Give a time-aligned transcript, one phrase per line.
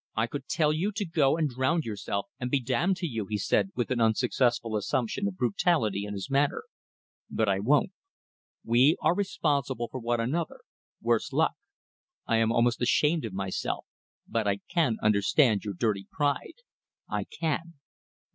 [0.15, 3.37] "I could tell you to go and drown yourself, and be damned to you," he
[3.37, 6.63] said, with an unsuccessful assumption of brutality in his manner,
[7.29, 7.91] "but I won't.
[8.63, 10.61] We are responsible for one another
[11.03, 11.53] worse luck.
[12.25, 13.85] I am almost ashamed of myself,
[14.27, 16.55] but I can understand your dirty pride.
[17.07, 17.75] I can!